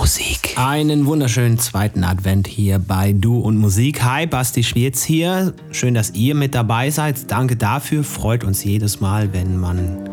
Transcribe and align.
Musik. 0.00 0.54
Einen 0.56 1.04
wunderschönen 1.04 1.58
zweiten 1.58 2.04
Advent 2.04 2.46
hier 2.46 2.78
bei 2.78 3.12
Du 3.12 3.38
und 3.38 3.58
Musik. 3.58 4.02
Hi, 4.02 4.26
Basti 4.26 4.64
Schwierz 4.64 5.02
hier. 5.02 5.52
Schön, 5.72 5.92
dass 5.92 6.12
ihr 6.12 6.34
mit 6.34 6.54
dabei 6.54 6.88
seid. 6.88 7.30
Danke 7.30 7.54
dafür. 7.54 8.02
Freut 8.02 8.42
uns 8.42 8.64
jedes 8.64 9.02
Mal, 9.02 9.34
wenn 9.34 9.58
man 9.58 10.08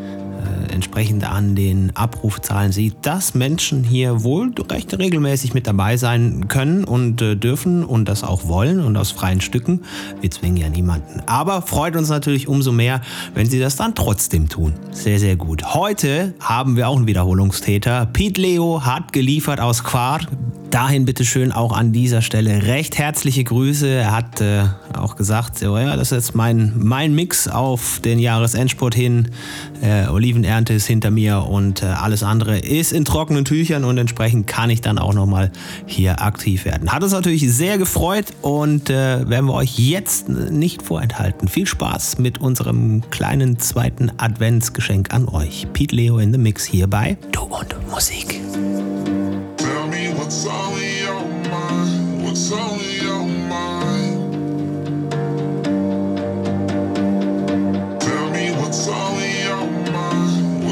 entsprechend 0.71 1.23
an 1.29 1.55
den 1.55 1.95
Abrufzahlen 1.95 2.71
sieht, 2.71 2.95
dass 3.01 3.33
Menschen 3.33 3.83
hier 3.83 4.23
wohl 4.23 4.51
recht 4.69 4.97
regelmäßig 4.97 5.53
mit 5.53 5.67
dabei 5.67 5.97
sein 5.97 6.47
können 6.47 6.83
und 6.83 7.21
äh, 7.21 7.35
dürfen 7.35 7.83
und 7.83 8.07
das 8.07 8.23
auch 8.23 8.47
wollen 8.47 8.79
und 8.79 8.97
aus 8.97 9.11
freien 9.11 9.41
Stücken. 9.41 9.81
Wir 10.21 10.31
zwingen 10.31 10.57
ja 10.57 10.69
niemanden. 10.69 11.21
Aber 11.25 11.61
freut 11.61 11.95
uns 11.95 12.09
natürlich 12.09 12.47
umso 12.47 12.71
mehr, 12.71 13.01
wenn 13.33 13.49
sie 13.49 13.59
das 13.59 13.75
dann 13.75 13.95
trotzdem 13.95 14.49
tun. 14.49 14.73
Sehr, 14.91 15.19
sehr 15.19 15.35
gut. 15.35 15.73
Heute 15.73 16.33
haben 16.39 16.75
wir 16.75 16.89
auch 16.89 16.97
einen 16.97 17.07
Wiederholungstäter. 17.07 18.05
Pete 18.07 18.41
Leo 18.41 18.85
hat 18.85 19.13
geliefert 19.13 19.59
aus 19.59 19.83
Quart 19.83 20.27
dahin 20.69 21.05
bitte 21.05 21.25
schön 21.25 21.51
auch 21.51 21.71
an 21.71 21.91
dieser 21.91 22.21
Stelle 22.21 22.67
recht 22.67 22.97
herzliche 22.97 23.43
Grüße. 23.43 23.87
Er 23.87 24.11
hat 24.11 24.41
äh, 24.41 24.63
auch 24.93 25.15
gesagt, 25.15 25.57
so, 25.59 25.77
ja, 25.77 25.95
das 25.95 26.11
ist 26.11 26.17
jetzt 26.27 26.35
mein, 26.35 26.73
mein 26.77 27.15
Mix 27.15 27.47
auf 27.47 27.99
den 27.99 28.19
Jahresendsport 28.19 28.93
hin. 28.93 29.29
Äh, 29.81 30.07
Olivenernte 30.57 30.73
ist 30.73 30.87
hinter 30.87 31.11
mir 31.11 31.45
und 31.47 31.83
äh, 31.83 31.85
alles 31.85 32.23
andere 32.23 32.57
ist 32.57 32.91
in 32.91 33.05
trockenen 33.05 33.45
Tüchern 33.45 33.83
und 33.83 33.97
entsprechend 33.99 34.47
kann 34.47 34.71
ich 34.71 34.81
dann 34.81 34.97
auch 34.97 35.13
nochmal 35.13 35.51
hier 35.85 36.21
aktiv 36.21 36.65
werden. 36.65 36.91
Hat 36.91 37.03
uns 37.03 37.11
natürlich 37.11 37.51
sehr 37.53 37.77
gefreut 37.77 38.25
und 38.41 38.89
äh, 38.89 39.29
werden 39.29 39.45
wir 39.45 39.53
euch 39.53 39.77
jetzt 39.77 40.29
nicht 40.29 40.81
vorenthalten. 40.81 41.47
Viel 41.47 41.67
Spaß 41.67 42.17
mit 42.17 42.39
unserem 42.39 43.03
kleinen 43.11 43.59
zweiten 43.59 44.11
Adventsgeschenk 44.17 45.13
an 45.13 45.27
euch. 45.27 45.67
Pete 45.73 45.95
Leo 45.95 46.17
in 46.17 46.31
the 46.31 46.39
Mix 46.39 46.65
hier 46.65 46.87
bei 46.87 47.17
Du 47.31 47.41
und 47.41 47.75
Musik. 47.91 48.41
what's 50.15 50.45
on 50.47 50.73
your 50.73 51.23
mind? 51.49 52.23
What's 52.23 52.51
on? 52.51 52.77
Tell 57.99 58.29
me 58.31 58.51
what's 58.57 58.87
on 58.87 59.16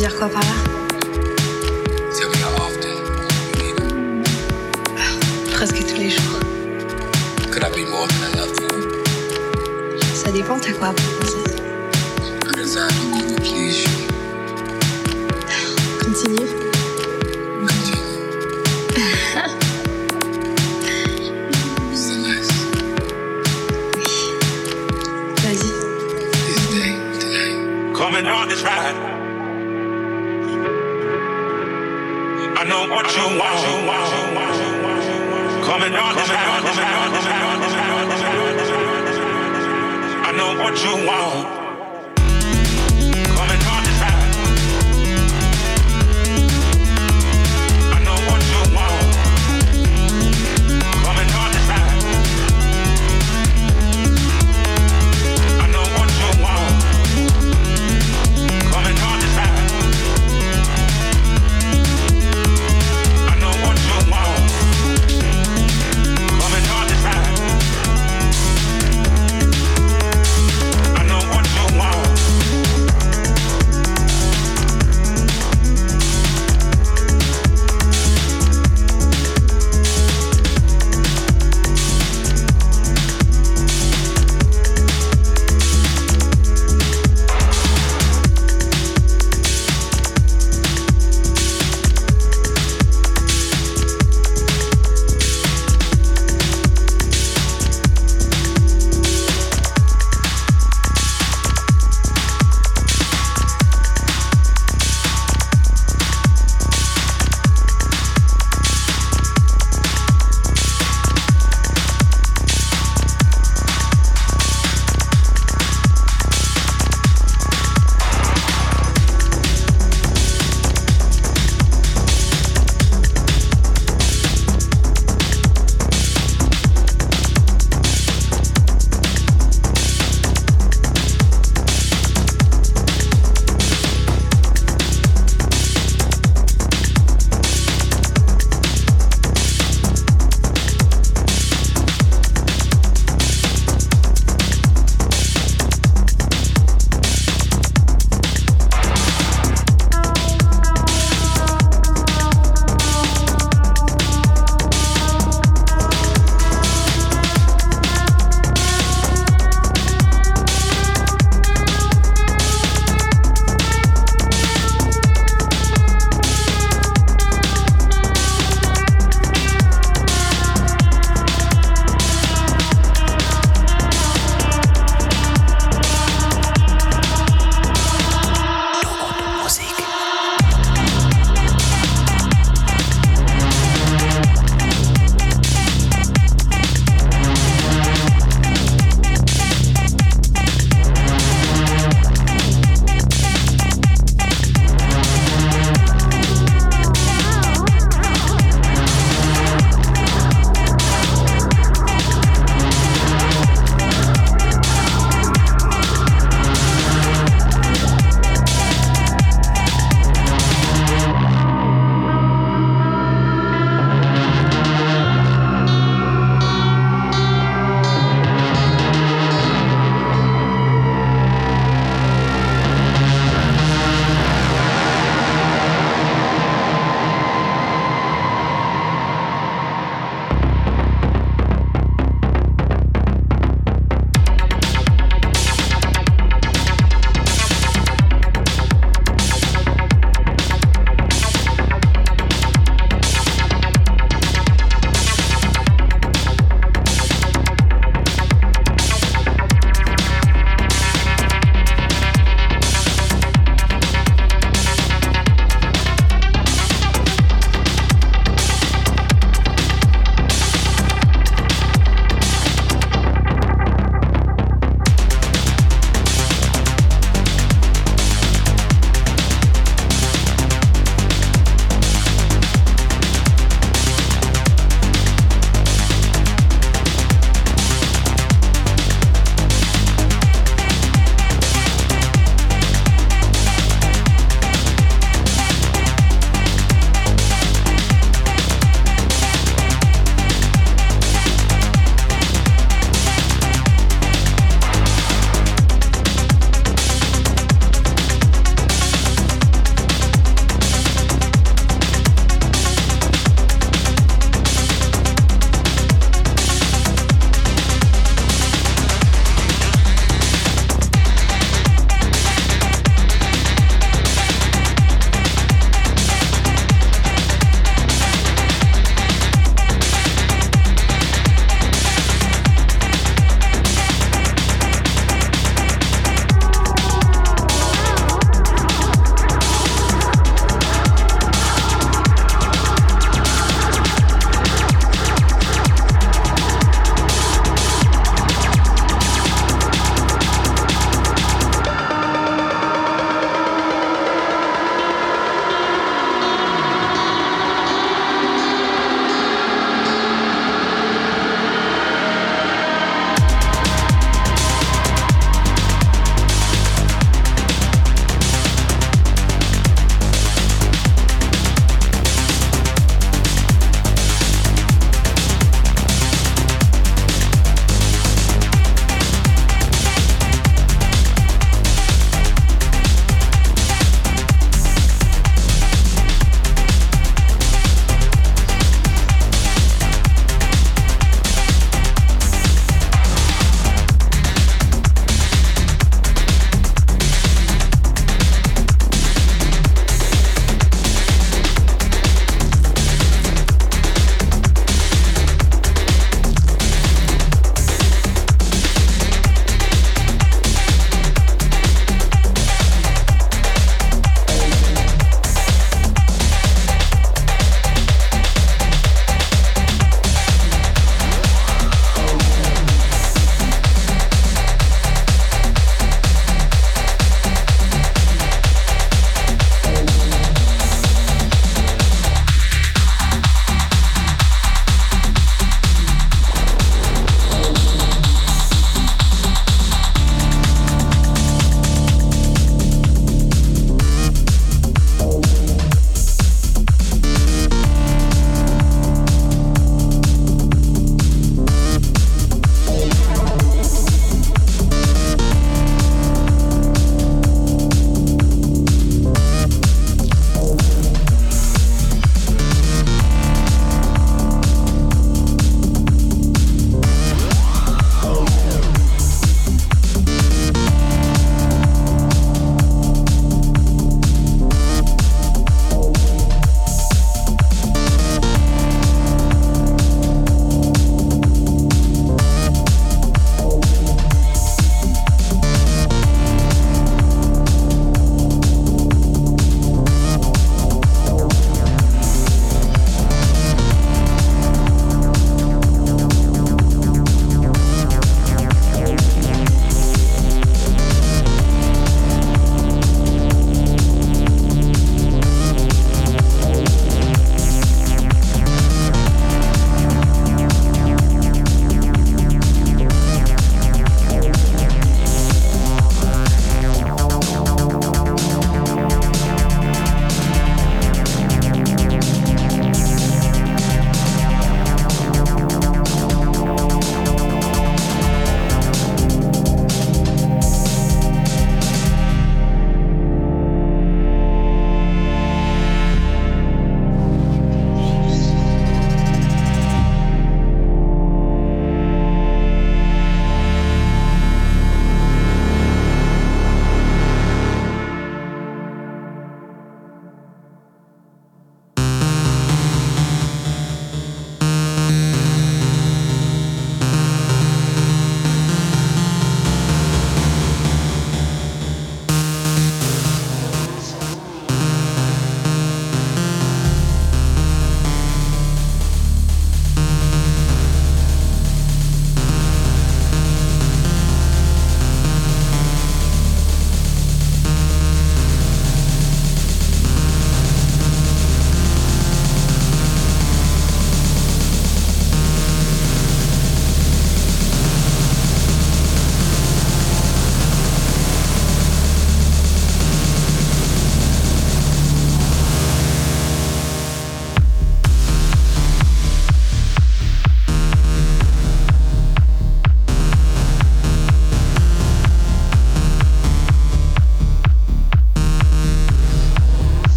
dire 0.00 0.16
quoi 0.16 0.30
par 0.30 0.40
là 0.40 0.79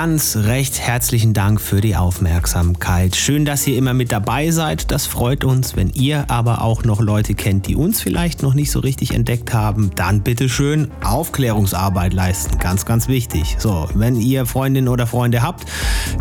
ganz 0.00 0.36
recht 0.36 0.78
herzlichen 0.78 1.34
Dank 1.34 1.60
für 1.60 1.80
die 1.80 1.96
Aufmerksamkeit. 1.96 3.16
Schön, 3.16 3.44
dass 3.44 3.66
ihr 3.66 3.76
immer 3.76 3.94
mit 3.94 4.12
dabei 4.12 4.52
seid. 4.52 4.92
Das 4.92 5.06
freut 5.06 5.42
uns. 5.42 5.74
Wenn 5.74 5.90
ihr 5.90 6.30
aber 6.30 6.62
auch 6.62 6.84
noch 6.84 7.00
Leute 7.00 7.34
kennt, 7.34 7.66
die 7.66 7.74
uns 7.74 8.00
vielleicht 8.00 8.40
noch 8.40 8.54
nicht 8.54 8.70
so 8.70 8.78
richtig 8.78 9.12
entdeckt 9.12 9.52
haben, 9.52 9.90
dann 9.96 10.20
bitte 10.22 10.48
schön 10.48 10.92
Aufklärungsarbeit 11.02 12.14
leisten. 12.14 12.60
Ganz, 12.60 12.86
ganz 12.86 13.08
wichtig. 13.08 13.56
So, 13.58 13.88
wenn 13.92 14.14
ihr 14.14 14.46
Freundinnen 14.46 14.86
oder 14.86 15.08
Freunde 15.08 15.42
habt, 15.42 15.64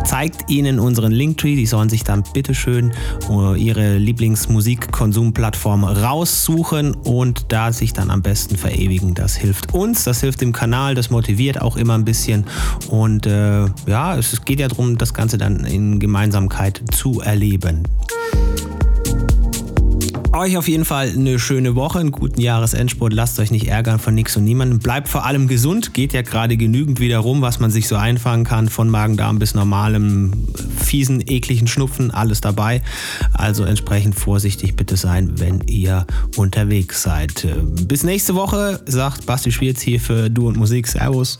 zeigt 0.04 0.50
ihnen 0.50 0.80
unseren 0.80 1.12
Linktree. 1.12 1.56
Die 1.56 1.68
sollen 1.68 1.90
sich 1.90 2.04
dann 2.04 2.24
bitte 2.34 2.56
schön 2.56 2.94
äh, 3.30 3.62
ihre 3.62 4.00
Lieblingsmusikkonsumplattform 4.00 5.84
raussuchen 5.84 6.96
und 6.96 7.46
da 7.50 7.72
sich 7.72 7.94
dann 7.94 8.10
am 8.10 8.24
besten 8.24 8.58
verewigen. 8.58 9.14
Das 9.14 9.36
hilft 9.36 9.76
uns, 9.76 10.04
das 10.04 10.22
hilft 10.22 10.42
dem 10.42 10.52
Kanal, 10.52 10.96
das 10.96 11.12
motiviert 11.12 11.62
auch 11.62 11.78
immer 11.78 11.94
ein 11.94 12.06
bisschen 12.06 12.48
und 12.90 13.28
äh, 13.86 13.92
ja, 13.92 14.18
es 14.18 14.44
geht 14.46 14.60
ja 14.60 14.68
darum, 14.68 14.98
das 14.98 15.14
Ganze 15.14 15.38
dann 15.38 15.66
in 15.66 16.00
Gemeinsamkeit 16.00 16.82
zu 16.92 17.22
erleben. 17.22 17.84
Euch 20.34 20.56
auf 20.56 20.68
jeden 20.68 20.86
Fall 20.86 21.10
eine 21.10 21.40
schöne 21.40 21.74
Woche, 21.76 22.00
einen 22.00 22.12
guten 22.12 22.40
Jahresendsport. 22.40 23.12
Lasst 23.12 23.40
euch 23.40 23.50
nicht 23.50 23.70
ärgern 23.70 23.98
von 23.98 24.14
nichts 24.14 24.36
und 24.38 24.44
niemandem. 24.44 24.78
Bleibt 24.78 25.08
vor 25.08 25.26
allem 25.26 25.48
gesund. 25.48 25.96
Geht 25.96 26.14
ja 26.14 26.22
gerade 26.22 26.58
genügend 26.58 27.00
wieder 27.00 27.18
rum, 27.20 27.42
was 27.42 27.60
man 27.60 27.72
sich 27.72 27.88
so 27.88 27.96
einfangen 27.96 28.46
kann. 28.46 28.70
Von 28.70 28.90
Magen-Darm 28.90 29.40
bis 29.40 29.56
normalem, 29.56 30.34
fiesen, 30.78 31.24
ekligen 31.26 31.68
Schnupfen. 31.68 32.12
Alles 32.12 32.42
dabei. 32.42 32.84
Also 33.34 33.64
entsprechend 33.64 34.14
vorsichtig 34.14 34.76
bitte 34.76 34.96
sein, 34.96 35.40
wenn 35.40 35.62
ihr 35.62 36.06
unterwegs 36.36 37.02
seid. 37.02 37.48
Bis 37.88 38.04
nächste 38.04 38.36
Woche, 38.36 38.82
sagt 38.86 39.26
Basti 39.26 39.52
Schwierz 39.52 39.82
hier 39.82 40.00
für 40.00 40.30
Du 40.30 40.48
und 40.48 40.58
Musik. 40.58 40.88
Servus. 40.88 41.40